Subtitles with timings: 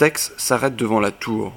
[0.00, 1.52] Tex s'arrête devant la tour.